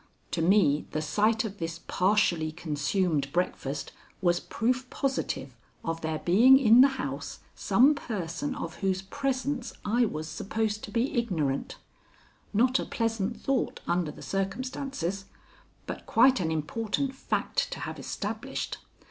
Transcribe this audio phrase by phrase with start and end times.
[0.31, 6.57] To me the sight of this partially consumed breakfast was proof positive of there being
[6.57, 11.75] in the house some person of whose presence I was supposed to be ignorant
[12.51, 15.25] not a pleasant thought under the circumstances,
[15.85, 18.79] but quite an important fact to have established.